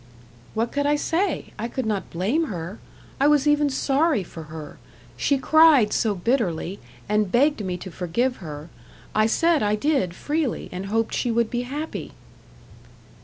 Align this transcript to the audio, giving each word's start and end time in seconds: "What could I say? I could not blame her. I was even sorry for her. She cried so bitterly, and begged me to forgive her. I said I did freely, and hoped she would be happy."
"What 0.55 0.71
could 0.71 0.87
I 0.87 0.95
say? 0.95 1.53
I 1.59 1.67
could 1.67 1.85
not 1.85 2.09
blame 2.09 2.45
her. 2.45 2.79
I 3.19 3.27
was 3.27 3.45
even 3.45 3.69
sorry 3.69 4.23
for 4.23 4.45
her. 4.45 4.79
She 5.15 5.37
cried 5.37 5.93
so 5.93 6.15
bitterly, 6.15 6.79
and 7.07 7.31
begged 7.31 7.63
me 7.63 7.77
to 7.77 7.91
forgive 7.91 8.37
her. 8.37 8.69
I 9.13 9.27
said 9.27 9.61
I 9.61 9.75
did 9.75 10.15
freely, 10.15 10.69
and 10.71 10.87
hoped 10.87 11.13
she 11.13 11.29
would 11.29 11.51
be 11.51 11.61
happy." 11.69 12.13